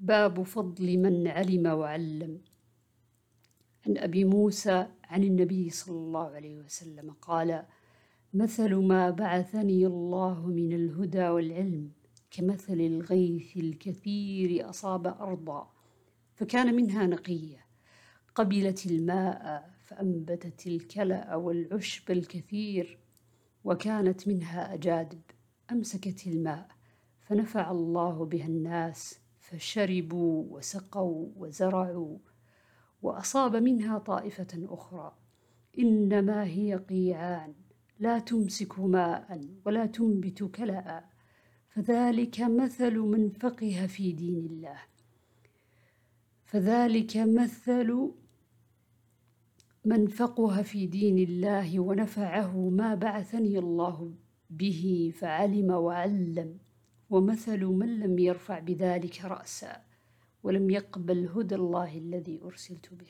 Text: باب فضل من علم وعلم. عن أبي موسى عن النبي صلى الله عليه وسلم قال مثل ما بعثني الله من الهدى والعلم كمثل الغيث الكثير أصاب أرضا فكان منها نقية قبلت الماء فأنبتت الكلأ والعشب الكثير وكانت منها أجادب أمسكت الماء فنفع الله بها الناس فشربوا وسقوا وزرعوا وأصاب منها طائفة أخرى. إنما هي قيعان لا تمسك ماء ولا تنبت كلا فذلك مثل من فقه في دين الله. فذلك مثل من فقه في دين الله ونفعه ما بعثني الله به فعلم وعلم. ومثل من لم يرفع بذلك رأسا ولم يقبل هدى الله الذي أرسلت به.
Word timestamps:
باب 0.00 0.42
فضل 0.42 0.98
من 0.98 1.28
علم 1.28 1.66
وعلم. 1.66 2.40
عن 3.86 3.98
أبي 3.98 4.24
موسى 4.24 4.86
عن 5.04 5.24
النبي 5.24 5.70
صلى 5.70 5.96
الله 5.96 6.26
عليه 6.30 6.56
وسلم 6.56 7.10
قال 7.10 7.64
مثل 8.34 8.74
ما 8.74 9.10
بعثني 9.10 9.86
الله 9.86 10.46
من 10.46 10.72
الهدى 10.72 11.28
والعلم 11.28 11.90
كمثل 12.30 12.80
الغيث 12.80 13.56
الكثير 13.56 14.70
أصاب 14.70 15.06
أرضا 15.06 15.70
فكان 16.34 16.74
منها 16.74 17.06
نقية 17.06 17.66
قبلت 18.34 18.86
الماء 18.86 19.70
فأنبتت 19.84 20.66
الكلأ 20.66 21.34
والعشب 21.34 22.10
الكثير 22.10 22.98
وكانت 23.64 24.28
منها 24.28 24.74
أجادب 24.74 25.20
أمسكت 25.72 26.26
الماء 26.26 26.68
فنفع 27.20 27.70
الله 27.70 28.24
بها 28.24 28.46
الناس 28.46 29.20
فشربوا 29.50 30.44
وسقوا 30.50 31.28
وزرعوا 31.36 32.18
وأصاب 33.02 33.56
منها 33.56 33.98
طائفة 33.98 34.66
أخرى. 34.68 35.16
إنما 35.78 36.44
هي 36.44 36.76
قيعان 36.76 37.54
لا 37.98 38.18
تمسك 38.18 38.78
ماء 38.80 39.48
ولا 39.64 39.86
تنبت 39.86 40.42
كلا 40.42 41.04
فذلك 41.68 42.40
مثل 42.40 42.98
من 42.98 43.30
فقه 43.30 43.86
في 43.86 44.12
دين 44.12 44.46
الله. 44.46 44.78
فذلك 46.44 47.16
مثل 47.16 48.10
من 49.84 50.06
فقه 50.06 50.62
في 50.62 50.86
دين 50.86 51.18
الله 51.18 51.80
ونفعه 51.80 52.68
ما 52.68 52.94
بعثني 52.94 53.58
الله 53.58 54.14
به 54.50 55.12
فعلم 55.14 55.70
وعلم. 55.70 56.58
ومثل 57.10 57.64
من 57.64 58.00
لم 58.00 58.18
يرفع 58.18 58.58
بذلك 58.58 59.24
رأسا 59.24 59.84
ولم 60.42 60.70
يقبل 60.70 61.28
هدى 61.28 61.54
الله 61.54 61.98
الذي 61.98 62.40
أرسلت 62.42 62.94
به. 62.94 63.06